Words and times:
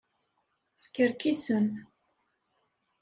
Skerkisen. 0.73 1.67